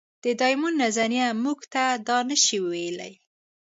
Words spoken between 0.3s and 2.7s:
ډایمونډ نظریه موږ ته دا نه شي